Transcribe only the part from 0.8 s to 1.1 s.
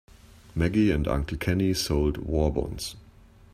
and